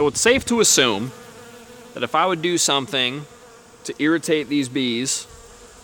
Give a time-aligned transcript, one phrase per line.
[0.00, 1.12] So it's safe to assume
[1.92, 3.26] that if I would do something
[3.84, 5.26] to irritate these bees,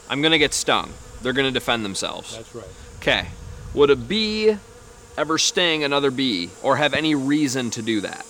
[0.08, 0.90] I'm going to get stung.
[1.20, 2.34] They're going to defend themselves.
[2.34, 2.64] That's right.
[2.96, 3.26] Okay.
[3.74, 4.56] Would a bee
[5.18, 8.24] ever sting another bee or have any reason to do that?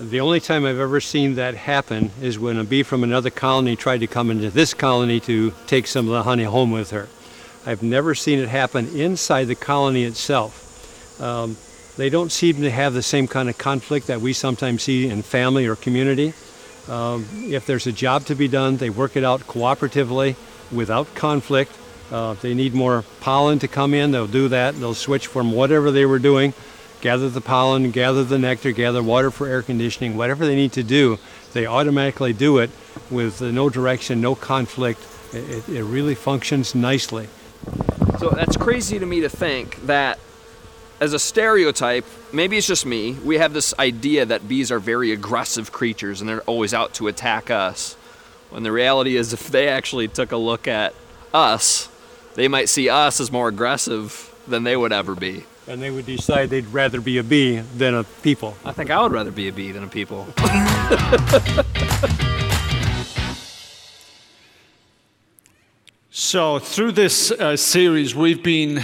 [0.00, 3.76] The only time I've ever seen that happen is when a bee from another colony
[3.76, 7.06] tried to come into this colony to take some of the honey home with her.
[7.66, 11.20] I've never seen it happen inside the colony itself.
[11.20, 11.58] Um,
[11.98, 15.20] they don't seem to have the same kind of conflict that we sometimes see in
[15.20, 16.32] family or community.
[16.88, 20.36] Um, if there's a job to be done, they work it out cooperatively
[20.72, 21.72] without conflict.
[22.10, 24.74] Uh, if they need more pollen to come in, they'll do that.
[24.76, 26.54] They'll switch from whatever they were doing
[27.00, 30.82] gather the pollen, gather the nectar, gather water for air conditioning, whatever they need to
[30.82, 31.18] do,
[31.52, 32.70] they automatically do it
[33.10, 35.00] with no direction, no conflict.
[35.32, 37.28] It, it really functions nicely.
[38.18, 40.18] So that's crazy to me to think that
[41.00, 45.12] as a stereotype, maybe it's just me, we have this idea that bees are very
[45.12, 47.94] aggressive creatures and they're always out to attack us.
[48.50, 50.94] When the reality is, if they actually took a look at
[51.32, 51.88] us,
[52.34, 56.06] they might see us as more aggressive than they would ever be and they would
[56.06, 58.56] decide they'd rather be a bee than a people.
[58.64, 60.26] I think I would rather be a bee than a people.
[66.10, 68.82] so, through this uh, series, we've been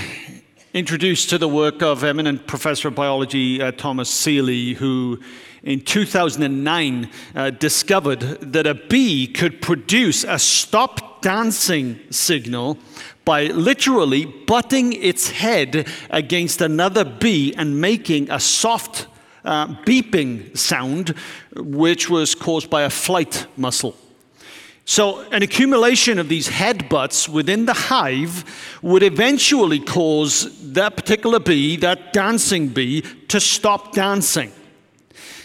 [0.74, 5.20] introduced to the work of eminent professor of biology uh, Thomas Seeley, who
[5.62, 12.76] in 2009 uh, discovered that a bee could produce a stop dancing signal
[13.24, 19.06] by literally butting its head against another bee and making a soft
[19.44, 21.14] uh, beeping sound,
[21.54, 23.96] which was caused by a flight muscle.
[24.86, 31.76] So, an accumulation of these headbutts within the hive would eventually cause that particular bee,
[31.76, 34.52] that dancing bee, to stop dancing.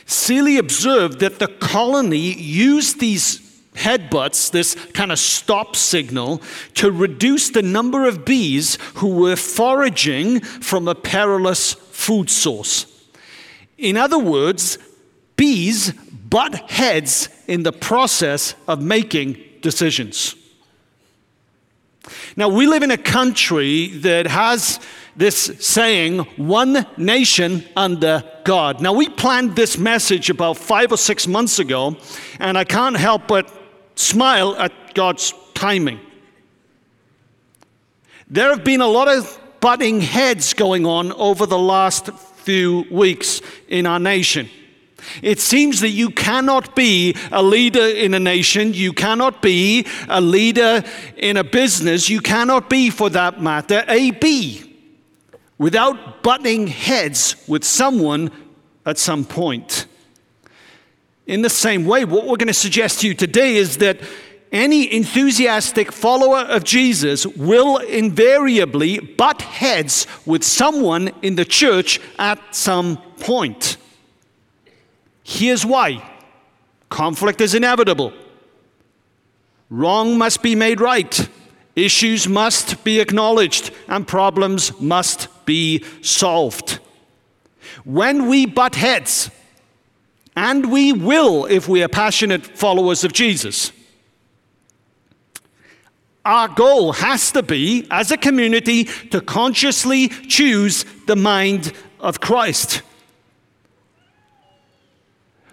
[0.05, 3.39] Seeley observed that the colony used these
[3.75, 6.41] headbutts, this kind of stop signal,
[6.73, 12.87] to reduce the number of bees who were foraging from a perilous food source.
[13.77, 14.77] In other words,
[15.37, 15.93] bees
[16.29, 20.35] butt heads in the process of making decisions.
[22.35, 24.79] Now, we live in a country that has
[25.15, 28.81] this saying, one nation under God.
[28.81, 31.97] Now, we planned this message about five or six months ago,
[32.39, 33.51] and I can't help but
[33.95, 35.99] smile at God's timing.
[38.29, 42.11] There have been a lot of butting heads going on over the last
[42.43, 44.49] few weeks in our nation.
[45.21, 50.21] It seems that you cannot be a leader in a nation, you cannot be a
[50.21, 50.83] leader
[51.17, 54.69] in a business, you cannot be, for that matter, a bee
[55.57, 58.31] without butting heads with someone
[58.85, 59.85] at some point.
[61.27, 63.99] In the same way, what we're going to suggest to you today is that
[64.51, 72.55] any enthusiastic follower of Jesus will invariably butt heads with someone in the church at
[72.55, 73.77] some point.
[75.31, 76.03] Here's why
[76.89, 78.11] conflict is inevitable,
[79.69, 81.29] wrong must be made right,
[81.75, 86.79] issues must be acknowledged, and problems must be solved.
[87.83, 89.29] When we butt heads,
[90.35, 93.71] and we will if we are passionate followers of Jesus.
[96.25, 102.81] Our goal has to be, as a community, to consciously choose the mind of Christ.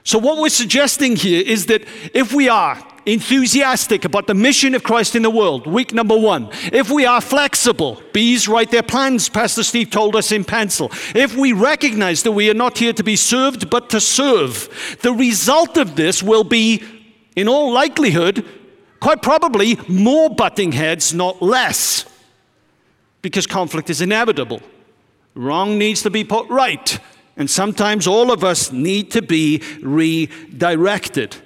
[0.06, 1.82] So, what we're suggesting here is that
[2.14, 6.48] if we are enthusiastic about the mission of Christ in the world, week number one.
[6.72, 10.92] If we are flexible, bees write their plans, Pastor Steve told us in pencil.
[11.12, 15.12] If we recognize that we are not here to be served, but to serve, the
[15.12, 16.84] result of this will be,
[17.34, 18.44] in all likelihood,
[19.00, 22.04] quite probably more butting heads, not less,
[23.22, 24.60] because conflict is inevitable.
[25.34, 26.98] Wrong needs to be put right.
[27.36, 31.36] And sometimes all of us need to be redirected.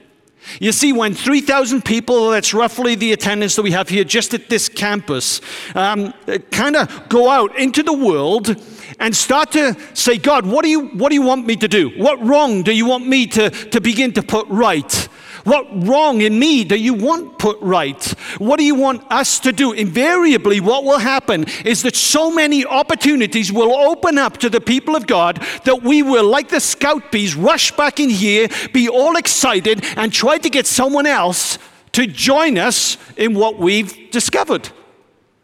[0.59, 4.49] You see, when 3,000 people, that's roughly the attendance that we have here just at
[4.49, 5.41] this campus,
[5.75, 6.15] um,
[6.51, 8.57] kind of go out into the world
[8.99, 11.91] and start to say, God, what do, you, what do you want me to do?
[11.91, 15.09] What wrong do you want me to, to begin to put right?
[15.45, 18.03] What wrong in me do you want put right?
[18.39, 19.73] What do you want us to do?
[19.73, 24.97] Invariably, what will happen is that so many opportunities will open up to the people
[24.97, 29.17] of God that we will, like the scout bees, rush back in here, be all
[29.17, 31.59] excited, and try to get someone else
[31.93, 34.69] to join us in what we've discovered.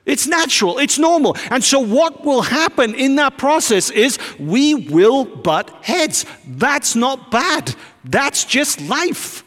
[0.04, 1.36] It's natural, it's normal.
[1.50, 6.24] And so, what will happen in that process is we will butt heads.
[6.46, 9.42] That's not bad, that's just life.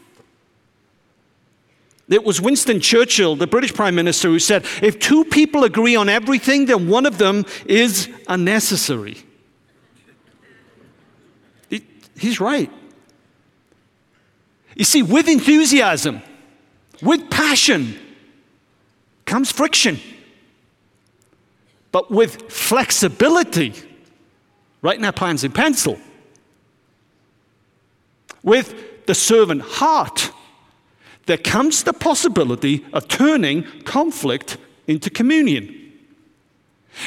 [2.09, 6.09] It was Winston Churchill, the British Prime Minister, who said if two people agree on
[6.09, 9.17] everything, then one of them is unnecessary.
[12.17, 12.71] He's right.
[14.75, 16.21] You see, with enthusiasm,
[17.01, 17.97] with passion,
[19.25, 19.99] comes friction.
[21.91, 23.73] But with flexibility,
[24.81, 25.99] writing our plans in pencil,
[28.43, 30.31] with the servant heart,
[31.29, 35.75] there comes the possibility of turning conflict into communion.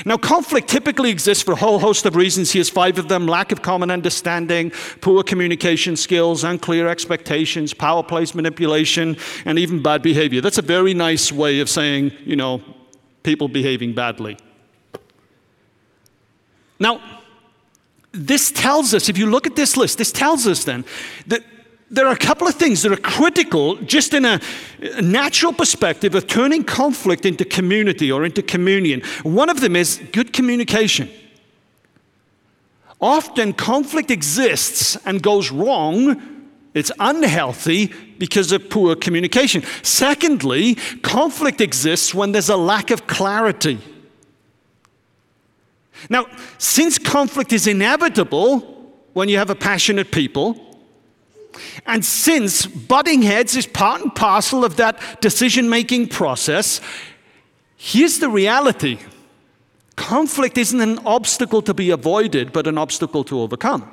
[0.07, 2.53] Now, conflict typically exists for a whole host of reasons.
[2.53, 4.71] Here's five of them lack of common understanding,
[5.01, 10.41] poor communication skills, unclear expectations, power plays manipulation, and even bad behavior.
[10.41, 12.63] That's a very nice way of saying, you know,
[13.25, 14.39] people behaving badly.
[16.79, 17.01] Now,
[18.13, 20.85] this tells us, if you look at this list, this tells us then
[21.27, 21.43] that
[21.93, 24.41] there are a couple of things that are critical just in a,
[25.01, 29.03] natural perspective of turning conflict into community or into communion.
[29.23, 31.09] One of them is good communication.
[33.01, 36.49] Often conflict exists and goes wrong.
[36.73, 39.63] It's unhealthy because of poor communication.
[39.83, 43.79] Secondly, conflict exists when there's a lack of clarity.
[46.09, 46.27] Now,
[46.59, 48.61] since conflict is inevitable
[49.13, 50.72] when you have a passionate people,
[51.87, 56.81] and since butting heads is part and parcel of that decision making process,
[57.77, 58.99] here's the reality
[59.97, 63.89] conflict isn't an obstacle to be avoided, but an obstacle to overcome.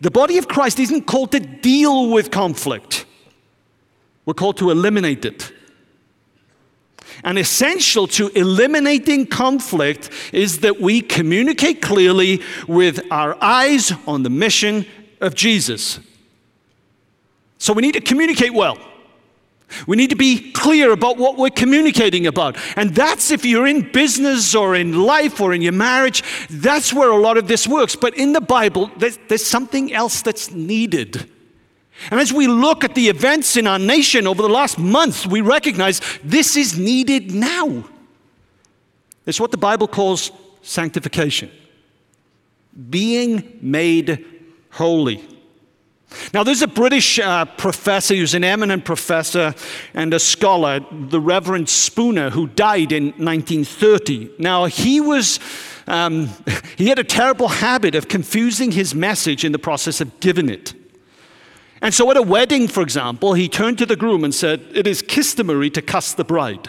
[0.00, 3.04] The body of Christ isn't called to deal with conflict,
[4.24, 5.52] we're called to eliminate it.
[7.24, 14.30] And essential to eliminating conflict is that we communicate clearly with our eyes on the
[14.30, 14.86] mission
[15.20, 16.00] of Jesus.
[17.58, 18.78] So we need to communicate well.
[19.86, 22.56] We need to be clear about what we're communicating about.
[22.76, 27.10] And that's if you're in business or in life or in your marriage, that's where
[27.10, 27.94] a lot of this works.
[27.94, 31.28] But in the Bible, there's, there's something else that's needed.
[32.10, 35.40] And as we look at the events in our nation over the last months, we
[35.40, 37.84] recognize this is needed now.
[39.26, 40.30] It's what the Bible calls
[40.62, 41.50] sanctification
[42.88, 44.24] being made
[44.70, 45.26] holy.
[46.32, 49.54] Now, there's a British uh, professor who's an eminent professor
[49.92, 54.30] and a scholar, the Reverend Spooner, who died in 1930.
[54.38, 55.38] Now, he was.
[55.86, 56.28] Um,
[56.76, 60.74] he had a terrible habit of confusing his message in the process of giving it.
[61.80, 64.86] And so, at a wedding, for example, he turned to the groom and said, It
[64.86, 66.68] is customary to cuss the bride.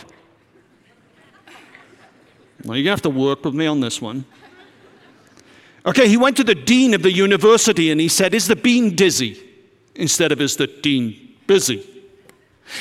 [2.66, 4.25] Well, you're going to have to work with me on this one.
[5.85, 8.95] Okay, he went to the dean of the university and he said, Is the bean
[8.95, 9.41] dizzy?
[9.95, 11.85] Instead of, Is the dean busy?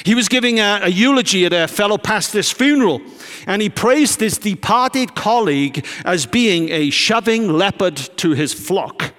[0.04, 3.00] He was giving a, a, eulogy at a fellow pastor's funeral,
[3.46, 9.14] and he praised his departed colleague as being a shoving leopard to his flock.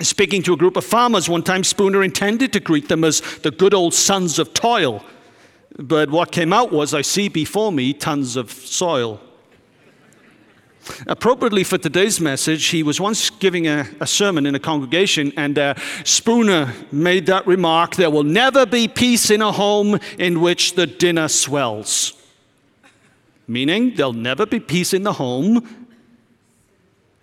[0.00, 3.50] Speaking to a group of farmers one time, Spooner intended to greet them as the
[3.50, 5.04] good old sons of toil.
[5.78, 9.20] But what came out was, I see before me tons of soil.
[11.06, 15.58] Appropriately for today's message, he was once giving a, a sermon in a congregation, and
[15.58, 20.74] uh, Spooner made that remark there will never be peace in a home in which
[20.74, 22.14] the dinner swells.
[23.46, 25.88] Meaning, there'll never be peace in the home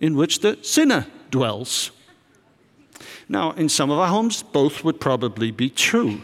[0.00, 1.90] in which the sinner dwells.
[3.28, 6.22] Now, in some of our homes, both would probably be true.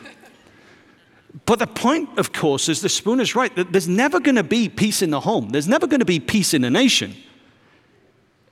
[1.46, 3.54] But the point, of course, is the spoon is right.
[3.56, 5.50] That there's never going to be peace in the home.
[5.50, 7.14] There's never going to be peace in a nation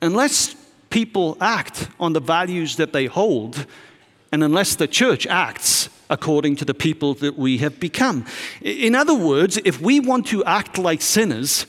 [0.02, 0.54] unless
[0.90, 3.66] people act on the values that they hold,
[4.30, 8.26] and unless the church acts according to the people that we have become.
[8.61, 11.66] In other words, if we want to act like sinners,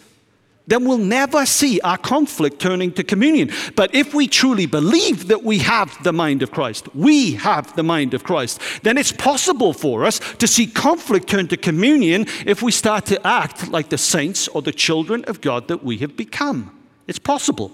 [0.68, 3.52] then we'll never see our conflict turning to communion.
[3.76, 7.84] But if we truly believe that we have the mind of Christ, we have the
[7.84, 12.62] mind of Christ, then it's possible for us to see conflict turn to communion if
[12.62, 16.16] we start to act like the saints or the children of God that we have
[16.16, 16.78] become.
[17.08, 17.72] It's possible.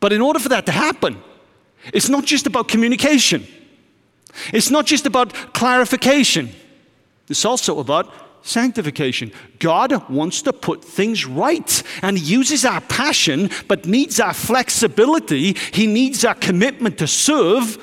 [0.00, 1.22] But in order for that to happen,
[1.92, 3.46] it's not just about communication,
[4.52, 6.50] it's not just about clarification,
[7.28, 9.32] it's also about sanctification.
[9.58, 15.54] God wants to put things right and He uses our passion, but needs our flexibility.
[15.72, 17.82] He needs our commitment to serve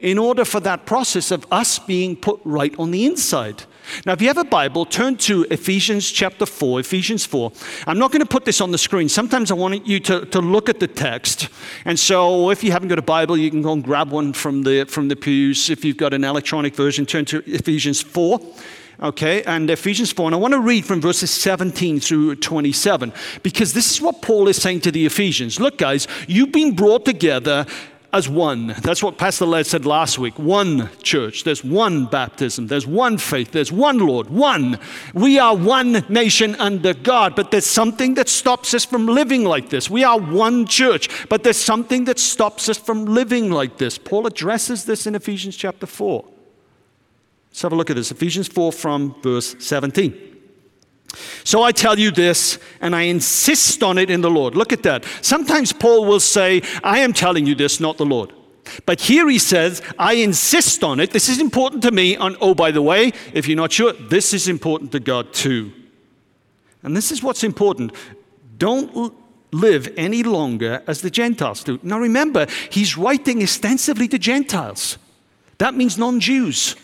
[0.00, 3.64] in order for that process of us being put right on the inside.
[4.06, 7.52] Now, if you have a Bible, turn to Ephesians chapter 4, Ephesians 4.
[7.86, 9.08] I'm not going to put this on the screen.
[9.08, 11.48] Sometimes I want you to, to look at the text.
[11.84, 14.62] And so if you haven't got a Bible, you can go and grab one from
[14.62, 15.70] the, from the pews.
[15.70, 18.40] If you've got an electronic version, turn to Ephesians 4.
[19.02, 20.26] Okay, and Ephesians 4.
[20.26, 24.46] And I want to read from verses 17 through 27 because this is what Paul
[24.46, 25.58] is saying to the Ephesians.
[25.58, 27.64] Look, guys, you've been brought together
[28.12, 28.68] as one.
[28.82, 30.38] That's what Pastor Led said last week.
[30.38, 31.44] One church.
[31.44, 32.66] There's one baptism.
[32.66, 33.52] There's one faith.
[33.52, 34.28] There's one Lord.
[34.28, 34.78] One.
[35.14, 39.70] We are one nation under God, but there's something that stops us from living like
[39.70, 39.88] this.
[39.88, 43.98] We are one church, but there's something that stops us from living like this.
[43.98, 46.24] Paul addresses this in Ephesians chapter 4.
[47.50, 48.10] Let's have a look at this.
[48.10, 50.29] Ephesians 4 from verse 17.
[51.44, 54.54] So I tell you this, and I insist on it in the Lord.
[54.54, 55.04] Look at that.
[55.22, 58.32] Sometimes Paul will say, I am telling you this, not the Lord.
[58.86, 61.10] But here he says, I insist on it.
[61.10, 62.14] This is important to me.
[62.16, 65.72] And oh, by the way, if you're not sure, this is important to God too.
[66.82, 67.92] And this is what's important.
[68.58, 69.14] Don't
[69.52, 71.80] live any longer as the Gentiles do.
[71.82, 74.98] Now remember, he's writing extensively to Gentiles.
[75.58, 76.76] That means non Jews.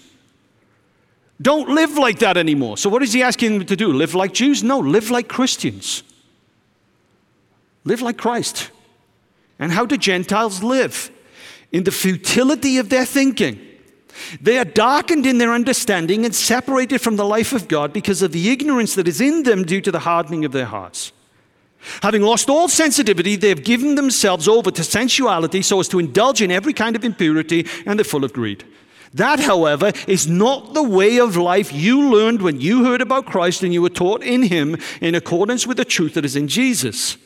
[1.41, 2.79] Don't live like that anymore.
[2.79, 3.93] So, what is he asking them to do?
[3.93, 4.63] Live like Jews?
[4.63, 6.03] No, live like Christians.
[7.85, 8.71] Live like Christ.
[9.59, 11.11] And how do Gentiles live?
[11.73, 13.61] In the futility of their thinking.
[14.41, 18.33] They are darkened in their understanding and separated from the life of God because of
[18.33, 21.13] the ignorance that is in them due to the hardening of their hearts.
[22.03, 26.41] Having lost all sensitivity, they have given themselves over to sensuality so as to indulge
[26.43, 28.65] in every kind of impurity and they're full of greed.
[29.17, 33.63] That, however, is not the way of life you learned when you heard about Christ
[33.63, 37.17] and you were taught in Him in accordance with the truth that is in Jesus.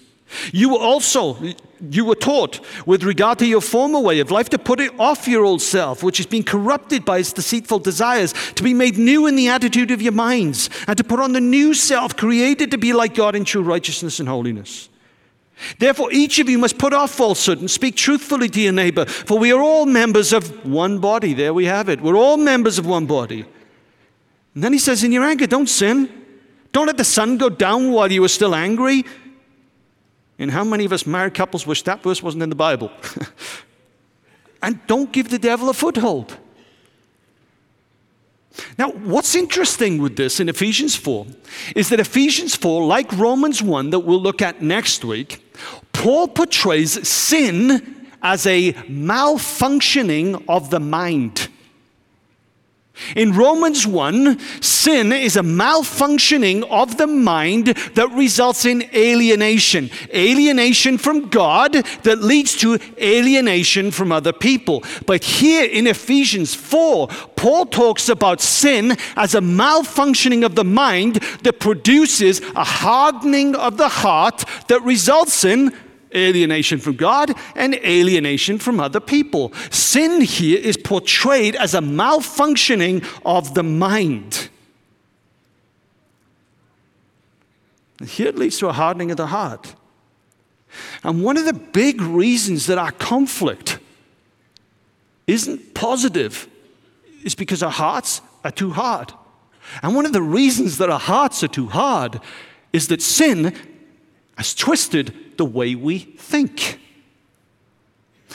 [0.52, 1.37] You also
[1.80, 5.26] you were taught with regard to your former way of life to put it off
[5.26, 9.26] your old self, which has been corrupted by its deceitful desires, to be made new
[9.26, 12.78] in the attitude of your minds, and to put on the new self, created to
[12.78, 14.89] be like God in true righteousness and holiness.
[15.79, 19.38] Therefore, each of you must put off falsehood and speak truthfully to your neighbor, for
[19.38, 21.35] we are all members of one body.
[21.35, 22.00] There we have it.
[22.00, 23.45] We're all members of one body.
[24.55, 26.09] And then he says, In your anger, don't sin.
[26.73, 29.05] Don't let the sun go down while you are still angry.
[30.38, 32.90] And how many of us married couples wish that verse wasn't in the Bible?
[34.62, 36.37] and don't give the devil a foothold.
[38.79, 41.26] Now, what's interesting with this in Ephesians 4
[41.76, 45.45] is that Ephesians 4, like Romans 1, that we'll look at next week,
[46.00, 51.49] Paul portrays sin as a malfunctioning of the mind.
[53.14, 59.90] In Romans 1, sin is a malfunctioning of the mind that results in alienation.
[60.14, 64.83] Alienation from God that leads to alienation from other people.
[65.04, 71.16] But here in Ephesians 4, Paul talks about sin as a malfunctioning of the mind
[71.42, 75.75] that produces a hardening of the heart that results in
[76.14, 79.52] alienation from God and alienation from other people.
[79.71, 84.49] Sin here is portrayed as a malfunctioning of the mind.
[88.07, 89.75] here it leads to a hardening of the heart.
[91.02, 93.79] And one of the big reasons that our conflict
[95.26, 96.49] isn't positive
[97.23, 99.12] is because our hearts are too hard.
[99.83, 102.21] And one of the reasons that our hearts are too hard
[102.73, 103.55] is that sin
[104.37, 106.78] has twisted the way we think.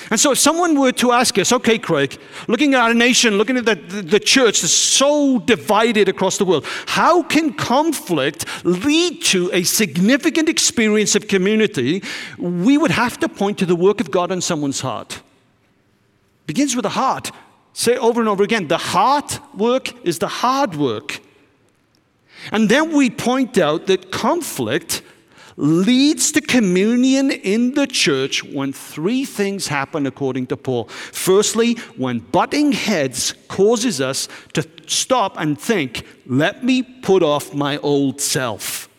[0.10, 3.58] And so, if someone were to ask us, okay, Craig, looking at our nation, looking
[3.58, 9.24] at the, the, the, church that's so divided across the world, how can conflict lead
[9.26, 12.02] to a significant experience of community?
[12.40, 15.22] We would have to point to the work of God on someone's heart.
[16.48, 17.32] Begins with the heart.
[17.74, 21.22] Say over and over again the heart work is the hard work.
[22.52, 25.04] And then we point out that conflict
[25.58, 30.86] leads to communion in the church when three things happen according to Paul.
[30.86, 37.78] Firstly, when butting heads causes us to stop and think, let me put off my
[37.78, 38.90] old self.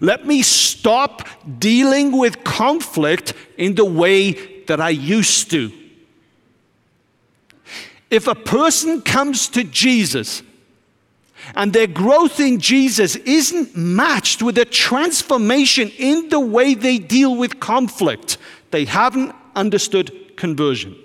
[0.00, 1.26] Let me stop
[1.58, 4.32] dealing with conflict in the way
[4.66, 5.72] that I used to.
[8.10, 10.42] If a person comes to Jesus
[11.54, 17.36] and their growth in Jesus isn't matched with a transformation in the way they deal
[17.36, 18.38] with conflict,
[18.70, 20.96] they haven't understood conversion.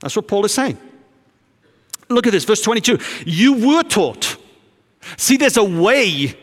[0.00, 0.78] That's what Paul is saying.
[2.08, 2.98] Look at this, verse 22.
[3.26, 4.36] You were taught.
[5.16, 6.36] See, there's a way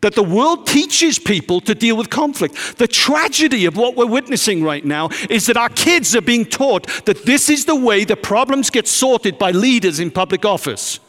[0.00, 2.78] that the world teaches people to deal with conflict.
[2.78, 6.86] The tragedy of what we're witnessing right now is that our kids are being taught
[7.04, 11.00] that this is the way the problems get sorted by leaders in public office.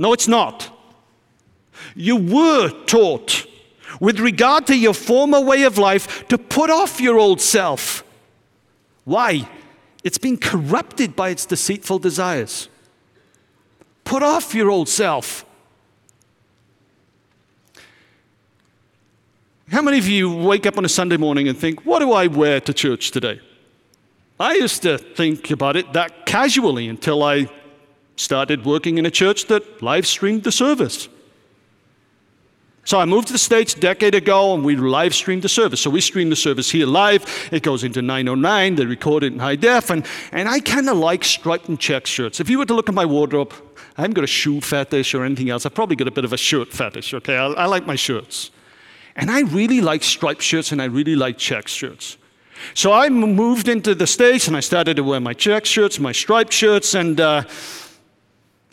[0.00, 0.74] No, it's not.
[1.94, 3.46] You were taught,
[4.00, 8.02] with regard to your former way of life, to put off your old self.
[9.04, 9.46] Why?
[10.02, 12.70] It's been corrupted by its deceitful desires.
[14.04, 15.44] Put off your old self.
[19.70, 22.26] How many of you wake up on a Sunday morning and think, what do I
[22.26, 23.38] wear to church today?
[24.40, 27.50] I used to think about it that casually until I
[28.20, 31.08] started working in a church that live streamed the service.
[32.84, 35.80] So I moved to the States a decade ago and we live streamed the service.
[35.80, 37.24] So we stream the service here live.
[37.52, 38.74] It goes into 909.
[38.74, 39.90] They record it in high def.
[39.90, 42.40] And, and I kind of like striped and check shirts.
[42.40, 43.52] If you were to look at my wardrobe,
[43.96, 45.66] I haven't got a shoe fetish or anything else.
[45.66, 47.36] I've probably got a bit of a shirt fetish, okay?
[47.36, 48.50] I, I like my shirts.
[49.14, 52.16] And I really like striped shirts and I really like check shirts.
[52.74, 56.12] So I moved into the States and I started to wear my check shirts, my
[56.12, 57.44] striped shirts, and uh,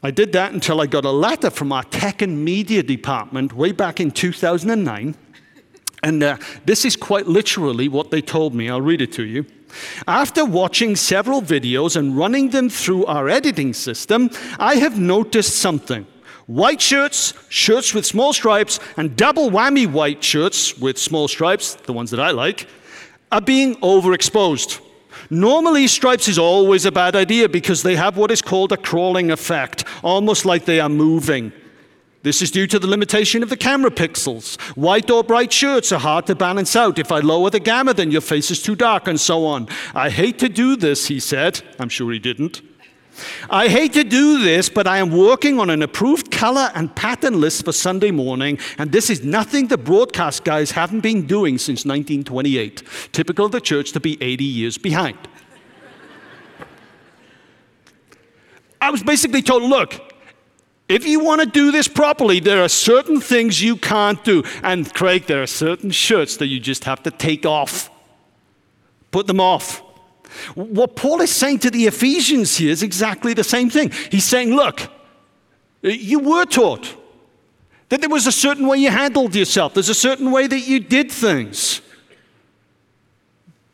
[0.04, 3.72] I did that until I got a letter from our tech and media department way
[3.72, 5.16] back in 2009.
[6.04, 8.70] And uh, this is quite literally what they told me.
[8.70, 9.46] I'll read it to you.
[10.08, 16.06] After watching several videos and running them through our editing system, I have noticed something.
[16.46, 21.94] White shirts, shirts with small stripes, and double whammy white shirts with small stripes, the
[21.94, 22.68] ones that I like,
[23.32, 24.80] are being overexposed.
[25.30, 29.32] Normally, stripes is always a bad idea because they have what is called a crawling
[29.32, 31.52] effect, almost like they are moving.
[32.24, 34.60] This is due to the limitation of the camera pixels.
[34.76, 37.00] White or bright shirts are hard to balance out.
[37.00, 39.68] If I lower the gamma, then your face is too dark, and so on.
[39.94, 41.62] I hate to do this, he said.
[41.80, 42.62] I'm sure he didn't.
[43.50, 47.40] I hate to do this, but I am working on an approved color and pattern
[47.40, 51.86] list for Sunday morning, and this is nothing the broadcast guys haven't been doing since
[51.86, 52.84] 1928.
[53.12, 55.18] Typical of the church to be 80 years behind.
[58.80, 60.14] I was basically told, look,
[60.88, 64.44] if you want to do this properly, there are certain things you can't do.
[64.64, 67.90] And Craig, there are certain shirts that you just have to take off.
[69.12, 69.84] Put them off.
[70.56, 73.92] What Paul is saying to the Ephesians here is exactly the same thing.
[74.12, 74.90] He's saying, look, uh,
[75.90, 76.96] you were taught
[77.90, 80.80] that there was a certain way you handled yourself, there's a certain way that you
[80.80, 81.82] did things.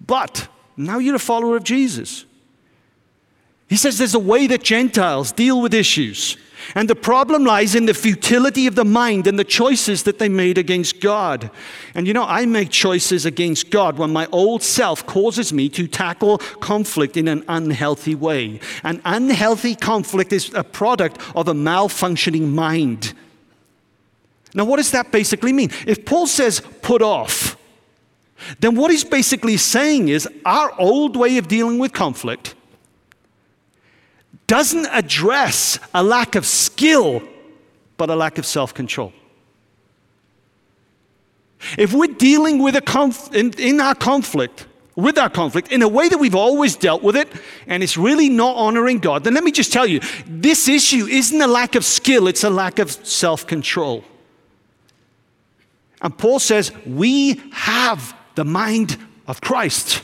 [0.05, 2.25] But now you're a follower of Jesus.
[3.67, 6.37] He says there's a way that Gentiles deal with issues.
[6.75, 10.29] And the problem lies in the futility of the mind and the choices that they
[10.29, 11.51] made against God.
[11.95, 15.87] And you know, I make choices against God when my old self causes me to
[15.87, 18.59] tackle conflict in an unhealthy way.
[18.83, 23.13] An unhealthy conflict is a product of a malfunctioning mind.
[24.53, 25.71] Now, what does that basically mean?
[25.87, 27.57] If Paul says put off,
[28.59, 32.55] then what he's basically saying is our old way of dealing with conflict
[34.53, 37.23] doesn't address a lack of skill,
[37.97, 39.11] but a lack of self control.
[41.75, 45.87] If we're dealing with a conf- in, in our conflict, with our conflict in a
[45.87, 47.29] way that we've always dealt with it,
[47.65, 51.41] and it's really not honoring God, then let me just tell you this issue isn't
[51.41, 54.03] a lack of skill, it's a lack of self control.
[55.99, 60.03] And Paul says, We have the mind of Christ.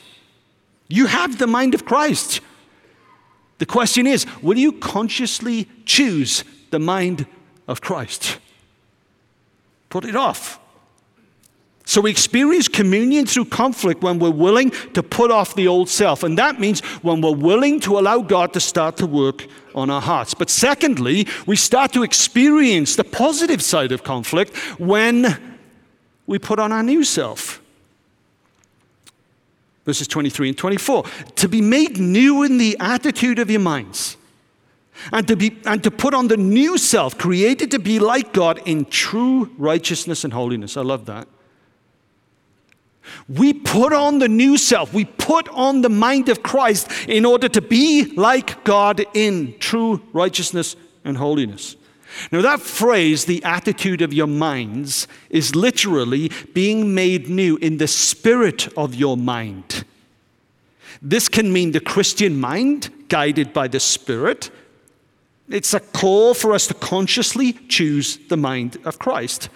[0.87, 2.41] You have the mind of Christ.
[3.59, 7.27] The question is will you consciously choose the mind
[7.67, 8.39] of Christ?
[9.89, 10.59] Put it off.
[11.85, 16.21] So we experience communion through conflict when we're willing to put off the old self.
[16.21, 19.99] And that means when we're willing to allow God to start to work on our
[19.99, 20.35] hearts.
[20.35, 25.57] But secondly, we start to experience the positive side of conflict when
[26.27, 27.58] we put on our new self
[29.85, 31.03] verses 23 and 24.
[31.35, 34.17] To be made new in the attitude of your minds,
[35.11, 38.61] and to, be, and to put on the new self, created to be like God
[38.65, 40.75] in true righteousness and holiness.
[40.75, 41.27] I love that.
[43.27, 44.93] We put on the new self.
[44.93, 50.01] We put on the mind of Christ in order to be like God in true
[50.13, 51.75] righteousness and holiness.
[52.31, 57.87] Now, that phrase, the attitude of your minds, is literally being made new in the
[57.87, 59.85] spirit of your mind.
[61.01, 64.51] This can mean the Christian mind, guided by the Spirit.
[65.47, 69.49] It's a call for us to consciously choose the mind of Christ.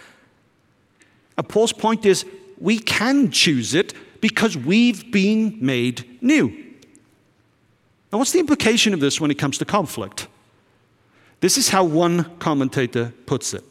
[1.38, 2.26] And Paul's point is
[2.60, 6.48] we can choose it because we've been made new.
[8.12, 10.28] Now, what's the implication of this when it comes to conflict?
[11.44, 13.66] This is how one commentator puts it.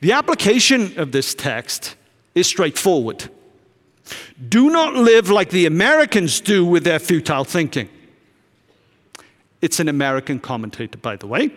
[0.00, 1.96] The application of this text
[2.36, 3.28] is straightforward.
[4.48, 7.88] Do not live like the Americans do with their futile thinking.
[9.60, 11.50] It's an American commentator, by the way.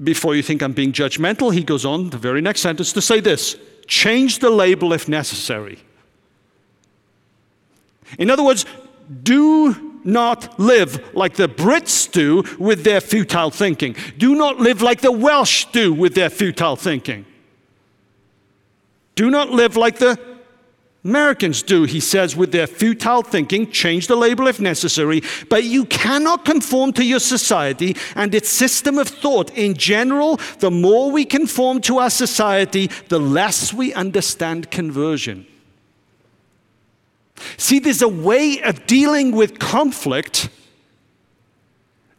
[0.00, 3.18] before you think I'm being judgmental, he goes on, the very next sentence, to say
[3.18, 3.56] this
[3.88, 5.80] change the label if necessary.
[8.16, 8.64] In other words,
[9.24, 13.96] do not live like the Brits do with their futile thinking.
[14.18, 17.26] Do not live like the Welsh do with their futile thinking.
[19.14, 20.18] Do not live like the
[21.04, 23.70] Americans do, he says, with their futile thinking.
[23.70, 28.98] Change the label if necessary, but you cannot conform to your society and its system
[28.98, 29.50] of thought.
[29.50, 35.46] In general, the more we conform to our society, the less we understand conversion.
[37.62, 40.48] See, there's a way of dealing with conflict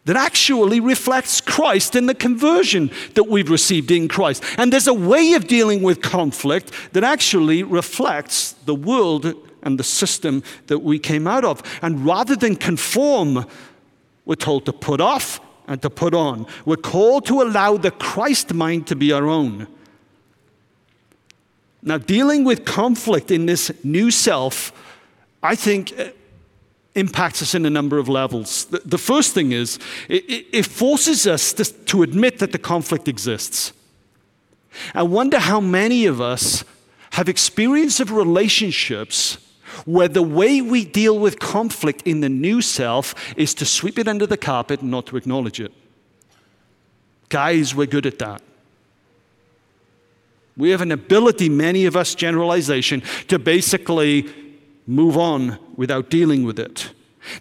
[0.05, 4.41] that actually reflects Christ and the conversion that we've received in Christ.
[4.57, 9.83] And there's a way of dealing with conflict that actually reflects the world and the
[9.83, 11.61] system that we came out of.
[11.81, 13.45] And rather than conform,
[14.23, 16.47] we're told to put off and to put on.
[16.63, 19.67] We're called to allow the Christ mind to be our own.
[21.81, 24.71] Now, dealing with conflict in this new self,
[25.43, 26.05] I think uh,
[26.95, 28.65] impacts us in a number of levels.
[28.65, 29.77] The, first thing is
[30.07, 33.73] it, forces us to admit that the conflict exists.
[34.95, 36.63] I wonder how many of us
[37.11, 39.37] have experience of relationships
[39.85, 44.07] where the way we deal with conflict in the new self is to sweep it
[44.07, 45.73] under the carpet and not to acknowledge it.
[47.29, 48.41] Guys, we're good at that.
[50.55, 54.29] We have an ability, many of us, generalization, to basically
[54.85, 56.91] move on without dealing with it.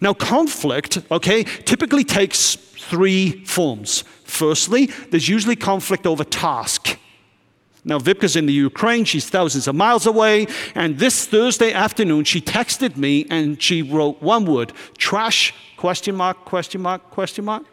[0.01, 4.05] Now, conflict, okay, typically takes three forms.
[4.25, 6.99] Firstly, there's usually conflict over task.
[7.85, 12.41] Now, Vipka's in the Ukraine, she's thousands of miles away, and this Thursday afternoon she
[12.41, 17.65] texted me and she wrote one word trash, question mark, question mark, question mark.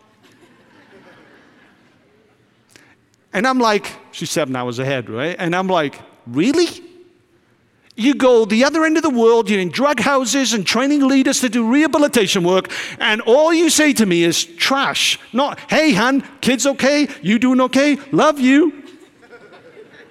[3.32, 5.36] And I'm like, she's seven hours ahead, right?
[5.38, 6.68] And I'm like, really?
[8.00, 11.42] You go the other end of the world, you're in drug houses and training leaders
[11.42, 15.20] to do rehabilitation work, and all you say to me is trash.
[15.34, 17.08] Not, hey, Han, kids okay?
[17.22, 17.98] You doing okay?
[18.12, 18.84] Love you.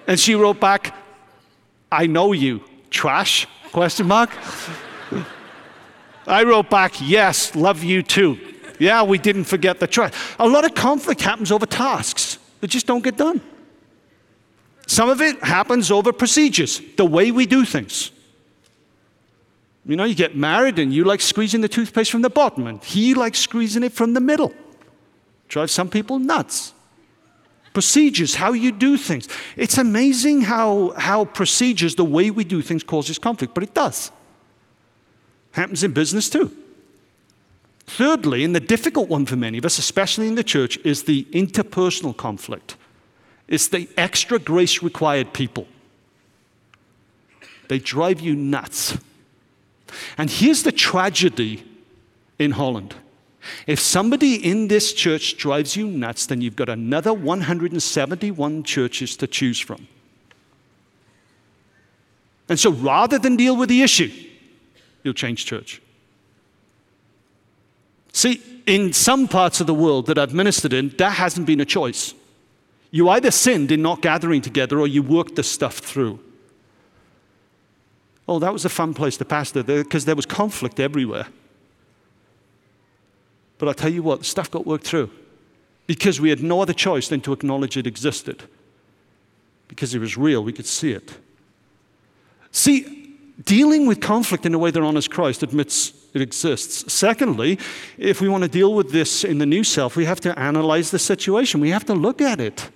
[0.07, 0.95] And she wrote back,
[1.91, 2.63] I know you.
[2.89, 3.47] Trash?
[3.71, 4.29] Question mark.
[6.25, 8.39] I wrote back, yes, love you too.
[8.79, 10.13] Yeah, we didn't forget the trash.
[10.39, 13.41] A lot of conflict happens over tasks that just don't get done.
[14.89, 18.09] Some of it happens over procedures, the way we do things.
[19.85, 22.83] You know, you get married and you like squeezing the toothpaste from the bottom, and
[22.83, 24.51] he likes squeezing it from the middle.
[25.47, 26.73] Drives some people nuts.
[27.71, 29.29] Procedures, how you do things.
[29.55, 34.09] It's amazing how, how procedures, the way we do things, causes conflict, but it does.
[35.51, 36.51] Happens in business too.
[37.85, 41.25] Thirdly, and the difficult one for many of us, especially in the church, is the
[41.25, 42.75] interpersonal conflict.
[43.49, 45.67] It's the extra grace required people.
[47.67, 48.97] They drive you nuts.
[50.17, 51.63] And here's the tragedy
[52.37, 52.95] in Holland.
[53.65, 59.25] If somebody in this church drives you nuts, then you've got another 171 churches to
[59.25, 59.87] choose from.
[62.47, 64.11] And so rather than deal with the issue,
[65.03, 65.81] you'll change church.
[68.13, 71.65] See, in some parts of the world that I've ministered in, that hasn't been a
[71.65, 72.13] choice.
[72.91, 76.19] You either sinned in not gathering together or you worked the stuff through.
[78.27, 81.27] Oh, that was a fun place to pastor because there was conflict everywhere.
[83.57, 85.11] But I'll tell you what, stuff got worked through
[85.87, 88.43] because we had no other choice than to acknowledge it existed.
[89.67, 91.17] Because it was real, we could see it.
[92.51, 96.91] See, dealing with conflict in a way that honors Christ admits it exists.
[96.91, 97.59] Secondly,
[97.97, 100.91] if we want to deal with this in the new self, we have to analyze
[100.91, 102.69] the situation, we have to look at it.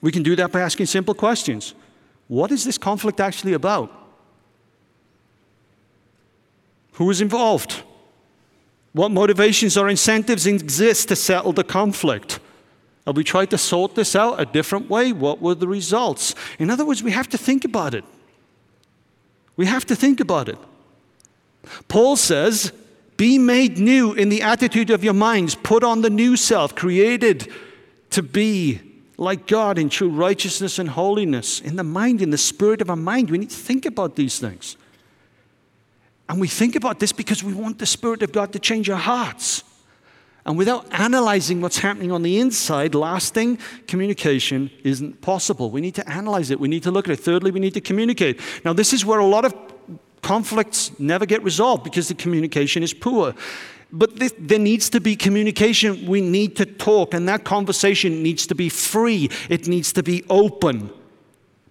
[0.00, 1.74] We can do that by asking simple questions.
[2.28, 3.92] What is this conflict actually about?
[6.92, 7.82] Who is involved?
[8.92, 12.40] What motivations or incentives exist to settle the conflict?
[13.06, 15.12] Have we tried to sort this out a different way?
[15.12, 16.34] What were the results?
[16.58, 18.04] In other words, we have to think about it.
[19.56, 20.58] We have to think about it.
[21.88, 22.72] Paul says,
[23.16, 25.54] Be made new in the attitude of your minds.
[25.54, 27.50] Put on the new self, created
[28.10, 28.87] to be
[29.18, 32.96] like God in true righteousness and holiness, in the mind, in the spirit of our
[32.96, 33.30] mind.
[33.30, 34.76] We need to think about these things.
[36.28, 38.98] And we think about this because we want the Spirit of God to change our
[38.98, 39.64] hearts.
[40.44, 45.70] And without analyzing what's happening on the inside, lasting communication isn't possible.
[45.70, 46.60] We need to analyze it.
[46.60, 47.20] We need to look at it.
[47.20, 48.40] Thirdly, we need to communicate.
[48.64, 49.54] Now, this is where a lot of
[50.22, 53.34] conflicts never get resolved because the communication is poor.
[53.90, 56.06] But this, there needs to be communication.
[56.06, 60.24] We need to talk, and that conversation needs to be free, it needs to be
[60.28, 60.90] open,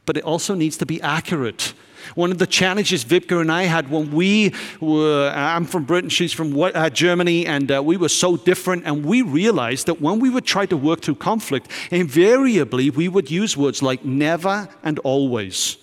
[0.06, 1.73] but it also needs to be accurate.
[2.15, 6.34] One of the challenges Vipka and I had when we were, I'm from Britain, she's
[6.34, 8.86] from uh, Germany, and uh, we were so different.
[8.86, 13.30] And we realized that when we would try to work through conflict, invariably we would
[13.30, 15.77] use words like never and always.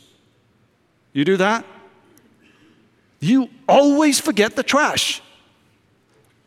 [1.13, 1.65] You do that?
[3.21, 5.23] You always forget the trash,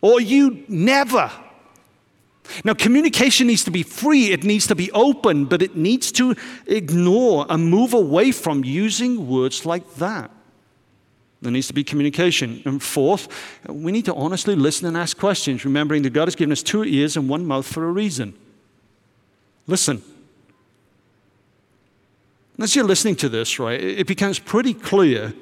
[0.07, 1.31] or you never
[2.63, 6.35] now, communication needs to be free, it needs to be open, but it needs to
[6.65, 10.31] ignore and move away from using words like that.
[11.41, 12.61] There needs to be communication.
[12.65, 13.27] And fourth,
[13.67, 16.83] we need to honestly listen and ask questions, remembering that God has given us two
[16.83, 18.33] ears and one mouth for a reason.
[19.67, 20.01] Listen.
[22.59, 25.33] As you're listening to this, right, it becomes pretty clear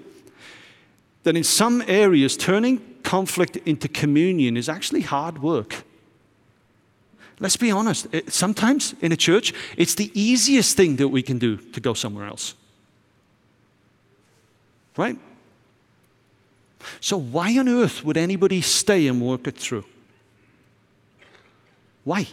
[1.23, 5.83] that in some areas, turning conflict into communion is actually hard work.
[7.39, 8.07] Let's be honest.
[8.27, 12.25] Sometimes in a church, it's the easiest thing that we can do to go somewhere
[12.25, 12.55] else.
[14.97, 15.17] Right?
[16.99, 19.85] So, why on earth would anybody stay and work it through?
[22.03, 22.27] Why?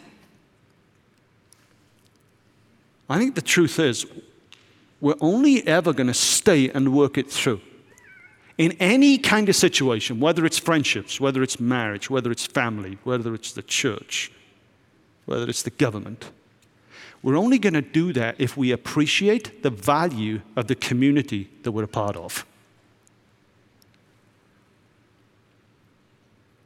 [3.09, 4.07] I think the truth is,
[5.01, 7.61] we're only ever going to stay and work it through.
[8.59, 13.35] In any kind of situation, whether it's friendships, whether it's marriage, whether it's family, whether
[13.35, 14.31] it's the church,
[15.25, 16.31] whether it's the government.
[17.23, 21.73] We're only going to do that if we appreciate the value of the community that
[21.73, 22.45] we're a part of.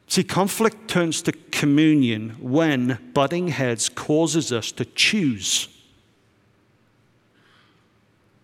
[0.07, 5.67] See, conflict turns to communion when butting heads causes us to choose.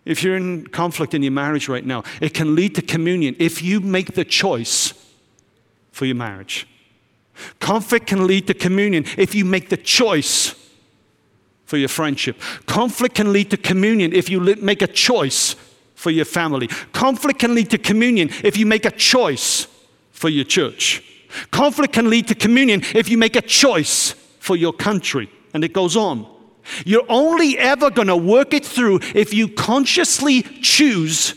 [0.06, 3.62] If you're in conflict in your marriage right now, it can lead to communion if
[3.62, 4.94] you make the choice
[5.92, 6.68] for your marriage.
[7.60, 10.56] Conflict can lead to communion if you make the choice
[11.66, 12.39] for your friendship.
[12.66, 15.56] Conflict can lead to communion if you make a choice
[15.96, 16.68] for your family.
[16.92, 19.68] Conflict can lead to communion if you make a choice
[20.12, 21.02] for your church.
[21.52, 25.30] Conflict can lead to communion if you make a choice for your country.
[25.54, 26.28] And it goes on.
[26.86, 31.36] You're only ever going to work it through if you consciously choose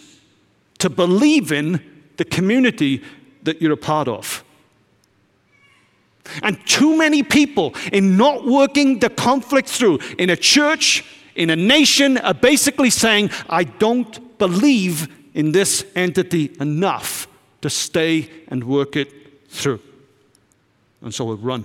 [0.78, 1.82] to believe in
[2.16, 3.02] the community
[3.42, 4.44] that you're a part of.
[6.42, 11.56] And too many people, in not working the conflict through in a church, in a
[11.56, 17.28] nation, are basically saying, I don't believe in this entity enough
[17.62, 19.12] to stay and work it
[19.48, 19.80] through.
[21.02, 21.64] And so we run.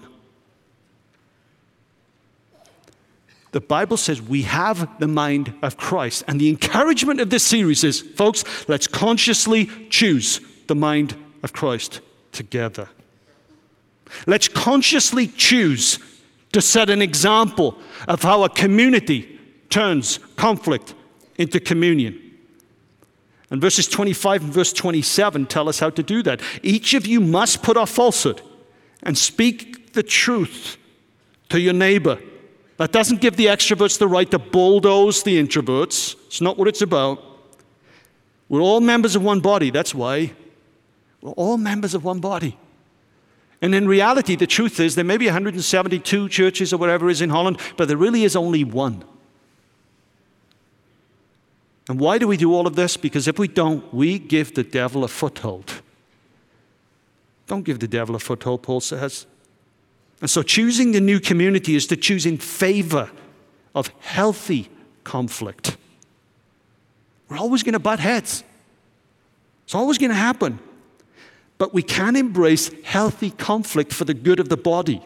[3.52, 6.24] The Bible says we have the mind of Christ.
[6.28, 12.00] And the encouragement of this series is, folks, let's consciously choose the mind of Christ
[12.32, 12.90] together.
[14.26, 16.00] Let's consciously choose
[16.54, 20.94] to set an example of how a community turns conflict
[21.38, 22.20] into communion.
[23.50, 26.42] And verses 25 and verse 27 tell us how to do that.
[26.64, 28.42] Each of you must put off falsehood
[29.04, 30.78] and speak the truth
[31.50, 32.20] to your neighbor.
[32.82, 36.16] That doesn't give the extroverts the right to bulldoze the introverts.
[36.26, 37.24] It's not what it's about.
[38.50, 39.70] We're all members of one body.
[39.70, 40.34] That's why.
[41.22, 42.58] We're all members of one body.
[43.62, 47.30] And in reality, the truth is there may be 172 churches or whatever is in
[47.30, 49.04] Holland, but there really is only one.
[51.88, 52.98] And why do we do all of this?
[52.98, 55.84] Because if we don't, we give the devil a foothold.
[57.46, 59.28] Don't give the devil a foothold, Paul says.
[60.22, 63.10] And so choosing the new community is to choose in favor
[63.74, 64.70] of healthy
[65.04, 65.78] conflict.
[67.28, 68.44] We're always going to butt heads.
[69.66, 70.60] It's always going to happen.
[71.58, 75.02] But we can embrace healthy conflict for the good of the body.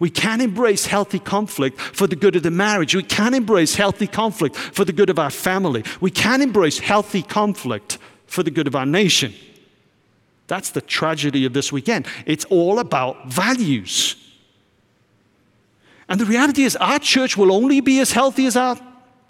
[0.00, 2.94] We can embrace healthy conflict for the good of the marriage.
[2.94, 5.84] We can embrace healthy conflict for the good of our family.
[6.00, 9.32] We can embrace healthy conflict for the good of our nation.
[10.48, 12.06] That's the tragedy of this weekend.
[12.24, 14.16] It's all about values.
[16.08, 18.78] And the reality is, our church will only be as healthy as our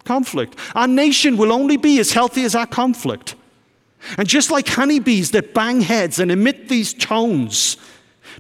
[0.05, 0.57] conflict.
[0.75, 3.35] Our nation will only be as healthy as our conflict.
[4.19, 7.77] And just like honeybees that bang heads and emit these tones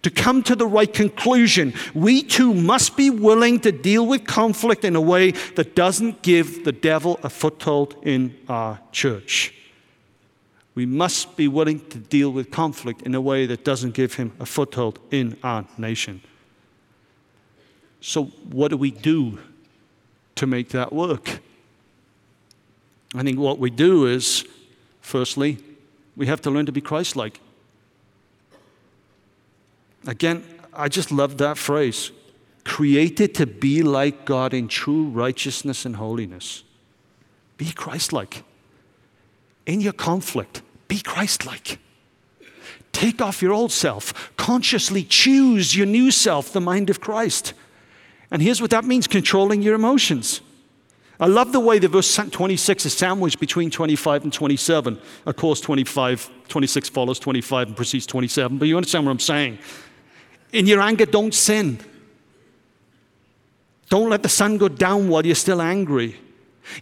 [0.02, 4.84] to come to the right conclusion, we too must be willing to deal with conflict
[4.84, 9.54] in a way that doesn't give the devil a foothold in our church.
[10.74, 14.32] We must be willing to deal with conflict in a way that doesn't give him
[14.38, 16.20] a foothold in our nation.
[18.06, 19.38] So, what do we do
[20.36, 21.40] to make that work?
[23.14, 24.44] I think what we do is
[25.06, 25.58] Firstly,
[26.16, 27.38] we have to learn to be Christ like.
[30.04, 30.42] Again,
[30.72, 32.10] I just love that phrase
[32.64, 36.64] created to be like God in true righteousness and holiness.
[37.56, 38.42] Be Christ like.
[39.64, 41.78] In your conflict, be Christ like.
[42.90, 44.36] Take off your old self.
[44.36, 47.54] Consciously choose your new self, the mind of Christ.
[48.30, 50.40] And here's what that means controlling your emotions.
[51.18, 55.00] I love the way the verse 26 is sandwiched between 25 and 27.
[55.24, 59.58] Of course, 25, 26 follows 25 and precedes 27, but you understand what I'm saying.
[60.52, 61.80] In your anger, don't sin.
[63.88, 66.16] Don't let the sun go down while you're still angry.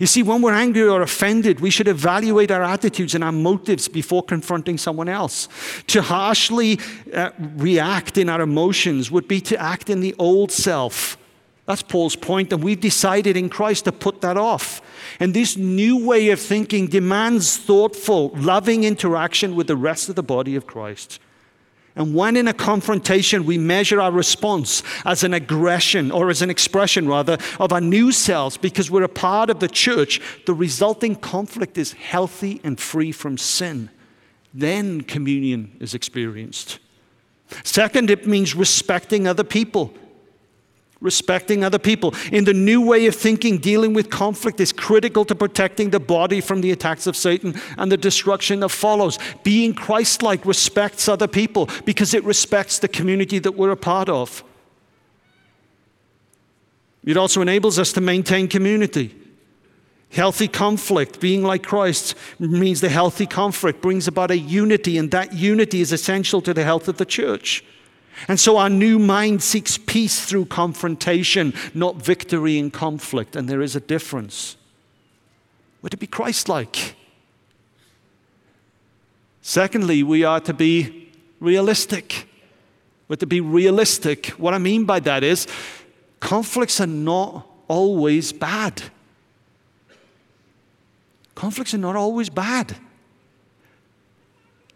[0.01, 3.87] You see, when we're angry or offended, we should evaluate our attitudes and our motives
[3.87, 5.49] before confronting someone else.
[5.89, 6.81] To harshly
[7.13, 11.19] uh, react in our emotions would be to act in the old self.
[11.67, 14.83] That's Paul's point, and we've decided in Christ to put that off.
[15.19, 20.23] And this new way of thinking demands thoughtful, loving interaction with the rest of the
[20.23, 21.21] body of Christ.
[21.97, 26.51] And when in a confrontation, we measure our response as an aggression or as an
[26.51, 31.15] expression, rather, of our new selves because we're a part of the church, the resulting
[31.15, 33.91] conflict is healthy and free from sin.
[34.53, 36.81] Then communion is experienced.
[37.63, 39.95] Second, it means respecting other people
[41.01, 42.15] respecting other people.
[42.33, 46.41] In the new way of thinking, dealing with conflict is critical to protecting the body
[46.41, 49.19] from the attacks of Satan and the destruction that follows.
[49.43, 54.09] Being Christ like respects other people because it respects the community that we're a part
[54.09, 54.43] of.
[57.05, 59.15] It also enables us to maintain community.
[60.11, 65.33] Healthy conflict, being like Christ, means the healthy conflict brings about a unity, and that
[65.33, 67.65] unity is essential to the health of the church.
[68.29, 73.37] And so our new mind seeks peace through confrontation, not victory in conflict.
[73.37, 74.57] And there is a difference.
[75.83, 76.97] We're to be Christ like.
[79.43, 82.29] Secondly, we are to be realistic.
[83.09, 84.29] We're to be realistic.
[84.29, 85.47] What I mean by that is
[86.21, 88.83] conflicts are not always bad.
[91.35, 92.77] Conflicts are not always bad.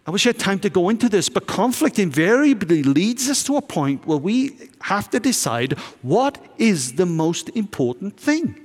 [0.09, 3.59] I wish I had time to go into this, but conflict invariably leads us to
[3.59, 8.59] a point where we have to decide what is the most important thing.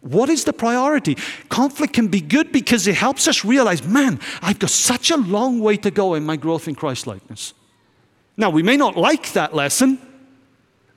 [0.00, 1.16] What is the priority?
[1.48, 5.60] Conflict can be good because it helps us realize, man, I've got such a long
[5.60, 7.54] way to go in my growth in Christ likeness.
[8.36, 10.00] Now, we may not like that lesson,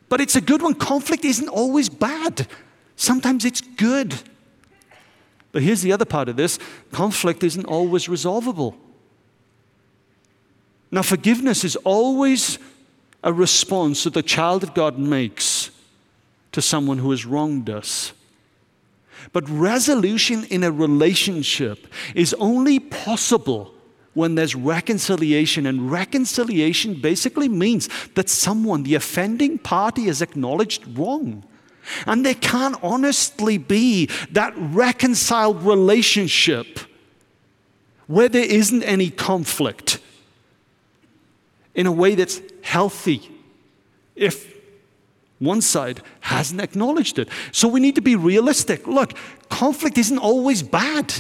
[0.10, 0.74] but it's a good one.
[0.74, 2.48] Conflict isn't always bad,
[2.96, 4.16] sometimes it's good.
[5.56, 6.60] But here's the other part of this
[6.92, 8.76] conflict isn't always resolvable.
[10.92, 12.60] Now, forgiveness is always
[13.24, 15.72] a response that the child of God makes
[16.52, 18.12] to someone who has wronged us.
[19.32, 23.74] But resolution in a relationship is only possible
[24.14, 25.66] when there's reconciliation.
[25.66, 31.46] And reconciliation basically means that someone, the offending party, has acknowledged wrong.
[32.06, 36.80] And there can't honestly be that reconciled relationship
[38.08, 40.00] where there isn't any conflict
[41.74, 43.30] in a way that's healthy
[44.16, 44.54] if
[45.40, 47.28] one side hasn't acknowledged it.
[47.52, 48.88] So we need to be realistic.
[48.88, 49.14] Look,
[49.50, 51.14] conflict isn't always bad,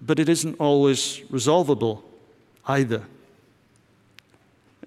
[0.00, 2.02] but it isn't always resolvable
[2.66, 3.02] either.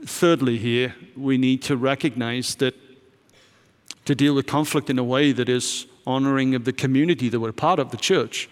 [0.06, 2.74] Thirdly, here, we need to recognize that
[4.06, 7.52] to deal with conflict in a way that is honoring of the community that we're
[7.52, 8.50] part of, the church,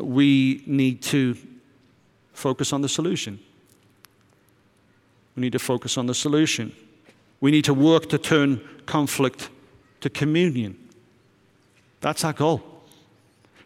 [0.00, 1.36] we need to
[2.32, 3.38] focus on the solution.
[5.36, 6.72] We need to focus on the solution.
[7.40, 9.50] We need to work to turn conflict
[10.00, 10.76] to communion.
[12.00, 12.62] That's our goal.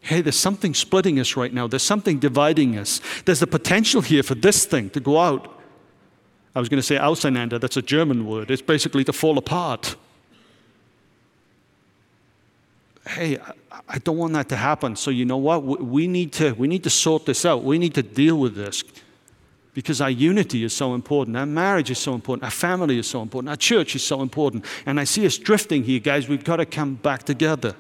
[0.01, 1.66] Hey, there's something splitting us right now.
[1.66, 3.01] There's something dividing us.
[3.24, 5.61] There's the potential here for this thing to go out.
[6.55, 8.51] I was going to say auseinander, that's a German word.
[8.51, 9.97] It's basically to fall apart
[13.07, 13.38] hey,
[13.88, 14.96] I don't want that to happen.
[14.96, 15.62] So you know what?
[15.62, 17.62] We need to, we need to sort this out.
[17.62, 18.82] We need to deal with this
[19.74, 21.36] because our unity is so important.
[21.36, 22.44] Our marriage is so important.
[22.44, 23.50] Our family is so important.
[23.50, 24.64] Our church is so important.
[24.86, 26.28] And I see us drifting here, guys.
[26.28, 27.74] We've got to come back together.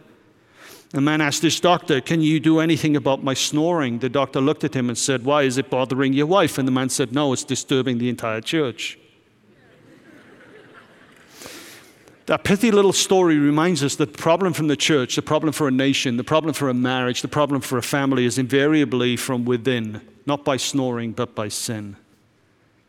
[0.92, 4.00] A man asked this doctor, Can you do anything about my snoring?
[4.00, 6.58] The doctor looked at him and said, Why is it bothering your wife?
[6.58, 8.98] And the man said, No, it's disturbing the entire church.
[12.26, 15.68] That pithy little story reminds us that the problem from the church, the problem for
[15.68, 19.44] a nation, the problem for a marriage, the problem for a family is invariably from
[19.44, 21.96] within, not by snoring, but by sin.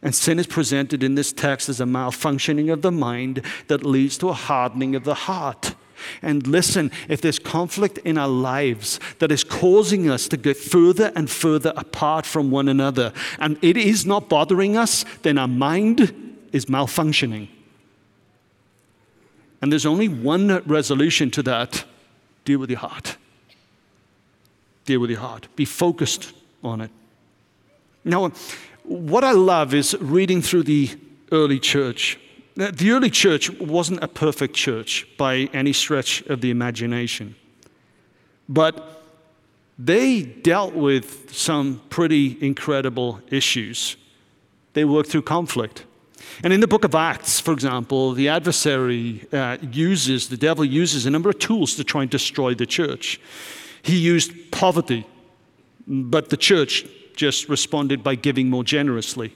[0.01, 4.17] And sin is presented in this text as a malfunctioning of the mind that leads
[4.19, 5.75] to a hardening of the heart.
[6.21, 11.11] And listen, if there's conflict in our lives that is causing us to get further
[11.15, 16.13] and further apart from one another, and it is not bothering us, then our mind
[16.53, 17.49] is malfunctioning.
[19.65, 21.85] And there's only one resolution to that
[22.43, 23.17] deal with your heart.
[24.85, 25.47] Deal with your heart.
[25.55, 26.91] Be focused on it.
[28.03, 28.31] Now,
[28.83, 30.91] what I love is reading through the
[31.31, 32.19] early church.
[32.55, 37.35] The early church wasn't a perfect church by any stretch of the imagination,
[38.47, 39.01] but
[39.79, 43.97] they dealt with some pretty incredible issues.
[44.73, 45.85] They worked through conflict.
[46.43, 51.05] And in the book of Acts, for example, the adversary uh, uses, the devil uses
[51.05, 53.19] a number of tools to try and destroy the church.
[53.81, 55.05] He used poverty,
[55.87, 56.85] but the church
[57.15, 59.35] just responded by giving more generously.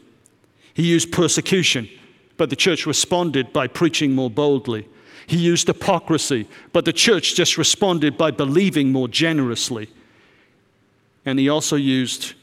[0.74, 1.90] He used persecution,
[2.38, 4.88] but the church responded by preaching more boldly.
[5.28, 9.90] He used hypocrisy, but the church just responded by believing more generously.
[11.26, 12.34] And he also used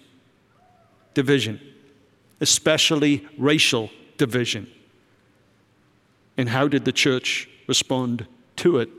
[1.14, 1.61] division,
[2.41, 4.70] especially racial division.
[6.36, 8.90] And how did the church respond to it?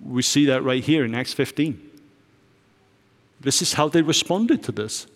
[0.00, 1.90] We see that right here in Acts 15.
[3.40, 5.06] This is how they responded to this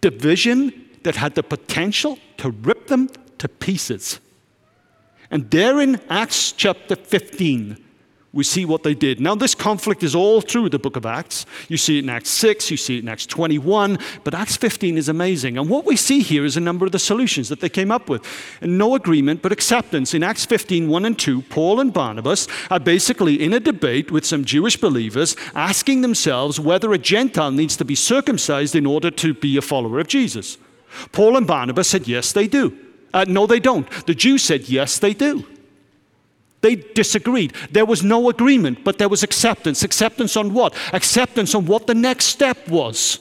[0.00, 3.08] division that had the potential to rip them
[3.38, 4.20] to pieces.
[5.30, 7.84] And there in Acts chapter 15,
[8.32, 9.20] we see what they did.
[9.20, 11.46] Now, this conflict is all through the book of Acts.
[11.68, 14.98] You see it in Acts 6, you see it in Acts 21, but Acts 15
[14.98, 15.56] is amazing.
[15.56, 18.10] And what we see here is a number of the solutions that they came up
[18.10, 18.22] with.
[18.60, 20.12] And no agreement, but acceptance.
[20.12, 24.26] In Acts 15, 1 and 2, Paul and Barnabas are basically in a debate with
[24.26, 29.32] some Jewish believers asking themselves whether a Gentile needs to be circumcised in order to
[29.32, 30.58] be a follower of Jesus.
[31.12, 32.76] Paul and Barnabas said, yes, they do.
[33.14, 33.90] Uh, no, they don't.
[34.06, 35.46] The Jews said, yes, they do.
[36.60, 37.52] They disagreed.
[37.70, 39.82] There was no agreement, but there was acceptance.
[39.82, 40.74] Acceptance on what?
[40.92, 43.20] Acceptance on what the next step was.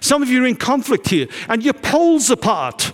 [0.00, 2.92] Some of you are in conflict here, and you're poles apart.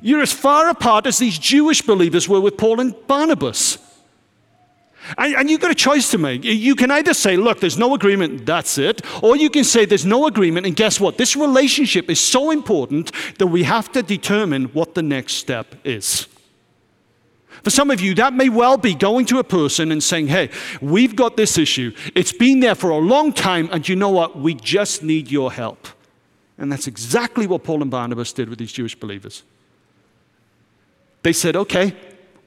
[0.00, 3.78] You're as far apart as these Jewish believers were with Paul and Barnabas.
[5.18, 6.44] And, and, you've got a choice to make.
[6.44, 9.02] You can either say, look, there's no agreement, that's it.
[9.20, 11.18] Or you can say, there's no agreement, and guess what?
[11.18, 16.28] This relationship is so important that we have to determine what the next step is.
[17.62, 20.50] For some of you, that may well be going to a person and saying, Hey,
[20.80, 21.94] we've got this issue.
[22.14, 24.36] It's been there for a long time, and you know what?
[24.36, 25.88] We just need your help.
[26.58, 29.44] And that's exactly what Paul and Barnabas did with these Jewish believers.
[31.22, 31.94] They said, Okay,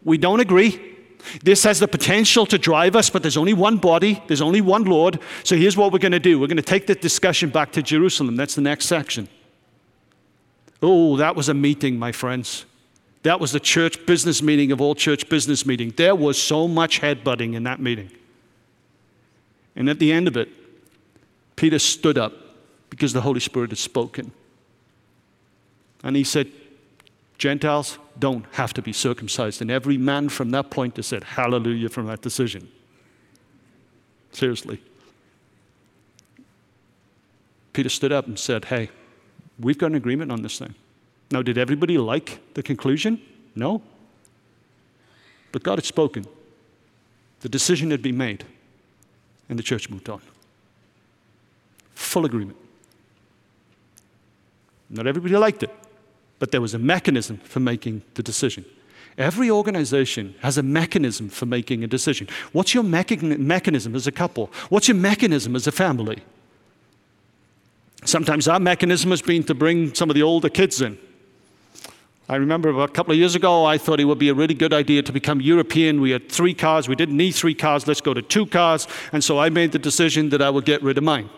[0.03, 0.93] we don't agree.
[1.41, 4.83] This has the potential to drive us, but there's only one body, there's only one
[4.83, 5.19] Lord.
[5.43, 7.81] So here's what we're going to do we're going to take the discussion back to
[7.81, 8.35] Jerusalem.
[8.35, 9.27] That's the next section.
[10.81, 12.65] Oh, that was a meeting, my friends.
[13.25, 15.91] That was the church business meeting of all church business meeting.
[15.97, 18.11] There was so much headbutting in that meeting.
[19.75, 20.47] And at the end of it,
[21.55, 22.33] Peter stood up
[22.91, 24.31] because the Holy Spirit had spoken.
[26.03, 26.51] And he said,
[27.39, 29.59] Gentiles don't have to be circumcised.
[29.59, 32.69] And every man from that point has said, Hallelujah from that decision.
[34.33, 34.79] Seriously.
[37.73, 38.91] Peter stood up and said, Hey,
[39.59, 40.75] we've got an agreement on this thing.
[41.31, 43.21] Now, did everybody like the conclusion?
[43.55, 43.81] No.
[45.51, 46.25] But God had spoken.
[47.41, 48.43] The decision had been made,
[49.49, 50.21] and the church moved on.
[51.93, 52.57] Full agreement.
[54.89, 55.71] Not everybody liked it,
[56.39, 58.65] but there was a mechanism for making the decision.
[59.17, 62.27] Every organization has a mechanism for making a decision.
[62.51, 64.51] What's your mechanism as a couple?
[64.69, 66.21] What's your mechanism as a family?
[68.03, 70.97] Sometimes our mechanism has been to bring some of the older kids in.
[72.27, 74.73] I remember a couple of years ago, I thought it would be a really good
[74.73, 76.01] idea to become European.
[76.01, 76.89] We had three cars.
[76.89, 77.87] We didn't need three cars.
[77.87, 78.87] Let's go to two cars.
[79.11, 81.29] And so I made the decision that I would get rid of mine.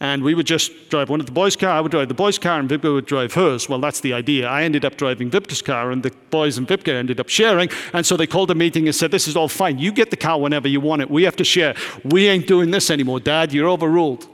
[0.00, 1.70] And we would just drive one of the boys' car.
[1.70, 3.68] I would drive the boys' car, and Wiebke would drive hers.
[3.68, 4.48] Well, that's the idea.
[4.48, 7.70] I ended up driving Wiebke's car, and the boys and Vipka ended up sharing.
[7.92, 9.78] And so they called a meeting and said, "This is all fine.
[9.78, 11.08] You get the car whenever you want it.
[11.08, 11.76] We have to share.
[12.02, 13.52] We ain't doing this anymore, Dad.
[13.52, 14.26] You're overruled."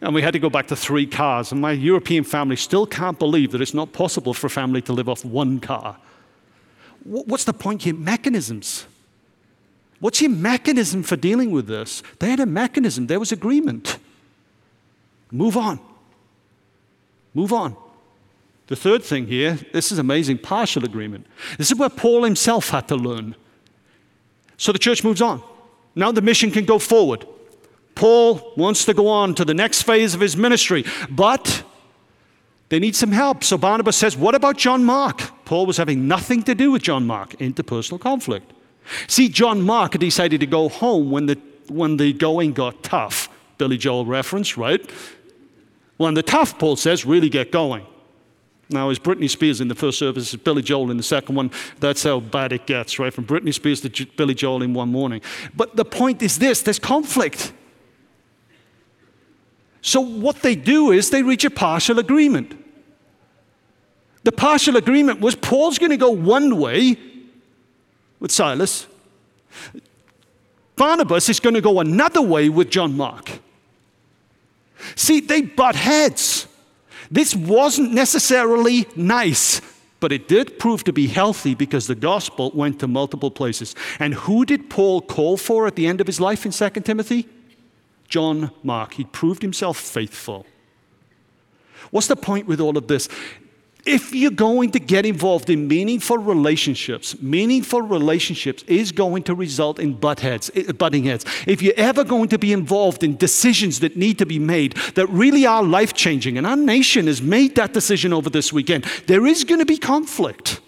[0.00, 1.52] And we had to go back to three cars.
[1.52, 4.92] And my European family still can't believe that it's not possible for a family to
[4.92, 5.98] live off one car.
[7.04, 7.94] What's the point here?
[7.94, 8.86] Mechanisms.
[10.00, 12.02] What's your mechanism for dealing with this?
[12.18, 13.98] They had a mechanism, there was agreement.
[15.30, 15.78] Move on.
[17.34, 17.76] Move on.
[18.66, 21.26] The third thing here, this is amazing partial agreement.
[21.58, 23.34] This is where Paul himself had to learn.
[24.56, 25.42] So the church moves on.
[25.94, 27.26] Now the mission can go forward.
[28.00, 31.62] Paul wants to go on to the next phase of his ministry, but
[32.70, 33.44] they need some help.
[33.44, 35.20] So Barnabas says, What about John Mark?
[35.44, 38.54] Paul was having nothing to do with John Mark, interpersonal conflict.
[39.06, 41.38] See, John Mark decided to go home when the,
[41.68, 43.28] when the going got tough.
[43.58, 44.80] Billy Joel reference, right?
[45.98, 47.84] When the tough, Paul says, really get going.
[48.70, 51.50] Now, is Britney Spears in the first service, is Billy Joel in the second one.
[51.80, 53.12] That's how bad it gets, right?
[53.12, 55.20] From Britney Spears to Billy Joel in one morning.
[55.54, 57.52] But the point is this there's conflict.
[59.82, 62.56] So, what they do is they reach a partial agreement.
[64.24, 66.98] The partial agreement was Paul's going to go one way
[68.20, 68.86] with Silas,
[70.76, 73.40] Barnabas is going to go another way with John Mark.
[74.94, 76.46] See, they butt heads.
[77.10, 79.60] This wasn't necessarily nice,
[79.98, 83.74] but it did prove to be healthy because the gospel went to multiple places.
[83.98, 87.28] And who did Paul call for at the end of his life in 2 Timothy?
[88.10, 88.94] John Mark.
[88.94, 90.44] He proved himself faithful.
[91.90, 93.08] What's the point with all of this?
[93.86, 99.78] if you're going to get involved in meaningful relationships, meaningful relationships is going to result
[99.78, 101.24] in butt heads, eh, butting heads.
[101.46, 105.06] If you're ever going to be involved in decisions that need to be made that
[105.08, 109.26] really are life changing, and our nation has made that decision over this weekend, there
[109.26, 110.60] is going to be conflict.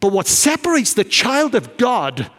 [0.00, 2.30] But what separates the child of God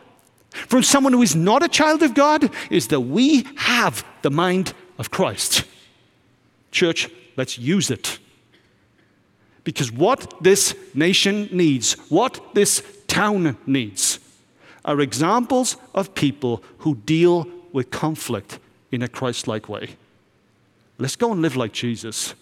[0.52, 4.74] from someone who is not a child of God is that we have the mind
[4.98, 5.64] of Christ.
[6.72, 8.20] Church, let's use it.
[9.64, 14.20] Because what this nation needs, what this town needs,
[14.84, 18.60] are examples of people who deal with conflict
[18.92, 19.96] in a Christ like way.
[20.98, 22.34] Let's go and live like Jesus.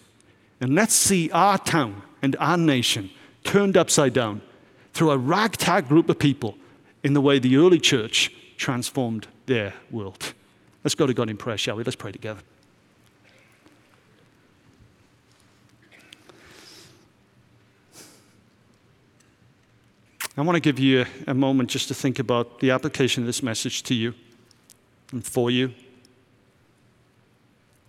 [0.60, 3.10] And let's see our town and our nation
[3.44, 4.42] turned upside down
[4.92, 6.56] through a ragtag group of people
[7.02, 10.34] in the way the early church transformed their world.
[10.84, 11.84] Let's go to God in prayer, shall we?
[11.84, 12.40] Let's pray together.
[20.36, 23.42] I want to give you a moment just to think about the application of this
[23.42, 24.14] message to you
[25.12, 25.74] and for you,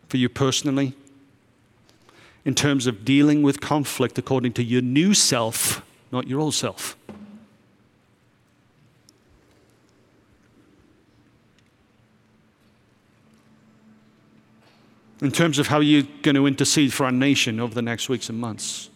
[0.10, 0.94] for you personally,
[2.44, 5.82] in terms of dealing with conflict according to your new self,
[6.12, 6.98] not your old self.
[15.22, 18.30] In terms of how you're going to intercede for our nation over the next weeks
[18.30, 18.90] and months.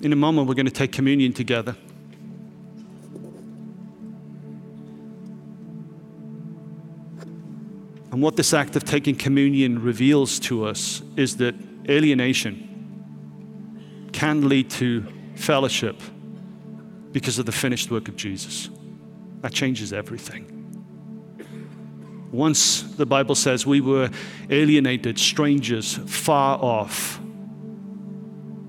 [0.00, 1.76] In a moment, we're going to take communion together.
[8.10, 11.54] And what this act of taking communion reveals to us is that
[11.88, 12.68] alienation
[14.12, 15.06] can lead to
[15.36, 16.00] fellowship
[17.12, 18.68] because of the finished work of Jesus.
[19.40, 20.51] That changes everything.
[22.32, 24.10] Once the Bible says we were
[24.48, 27.20] alienated, strangers, far off,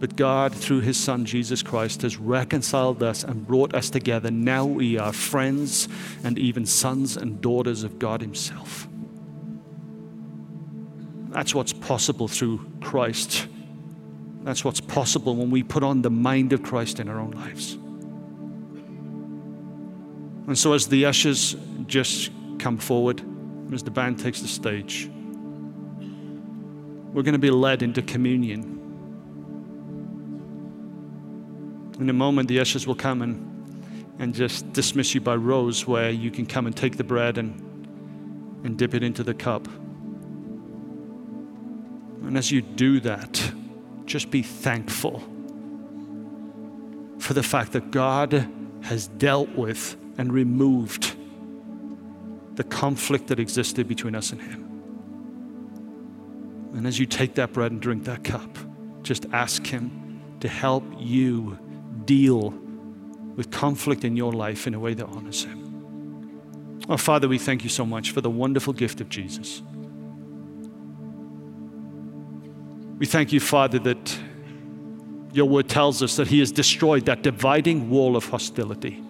[0.03, 4.29] but God, through His Son Jesus Christ, has reconciled us and brought us together.
[4.29, 5.87] Now we are friends
[6.25, 8.85] and even sons and daughters of God Himself.
[11.29, 13.47] That's what's possible through Christ.
[14.41, 17.75] That's what's possible when we put on the mind of Christ in our own lives.
[20.47, 21.55] And so, as the ushers
[21.87, 23.23] just come forward,
[23.73, 25.09] as the band takes the stage,
[27.13, 28.79] we're going to be led into communion.
[31.99, 36.09] In a moment, the ushers will come and, and just dismiss you by rows where
[36.09, 37.59] you can come and take the bread and,
[38.65, 39.67] and dip it into the cup.
[42.23, 43.51] And as you do that,
[44.05, 45.19] just be thankful
[47.19, 48.49] for the fact that God
[48.81, 51.12] has dealt with and removed
[52.55, 54.69] the conflict that existed between us and Him.
[56.75, 58.57] And as you take that bread and drink that cup,
[59.03, 61.57] just ask Him to help you
[62.05, 62.51] deal
[63.35, 66.83] with conflict in your life in a way that honors Him.
[66.89, 69.61] Oh, Father, we thank you so much for the wonderful gift of Jesus.
[72.99, 74.19] We thank you, Father, that
[75.33, 79.02] your word tells us that He has destroyed that dividing wall of hostility.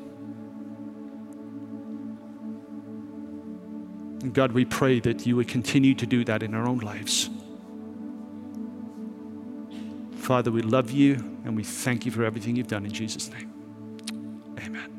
[4.32, 7.30] God, we pray that you would continue to do that in our own lives.
[10.16, 13.52] Father, we love you and we thank you for everything you've done in Jesus' name.
[14.58, 14.93] Amen.